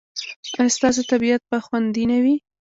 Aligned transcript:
ایا 0.59 0.73
ستاسو 0.75 1.01
طبیعت 1.11 1.41
به 1.49 1.57
خوندي 1.65 2.03
نه 2.11 2.17
وي؟ 2.23 2.35